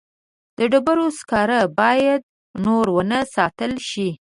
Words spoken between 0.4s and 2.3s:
د ډبرو سکاره باید